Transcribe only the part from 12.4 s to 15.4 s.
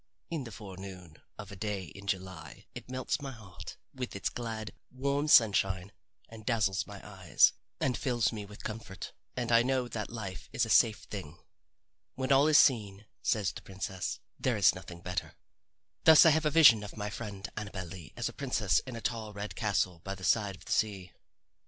is seen, says the princess, there is nothing better.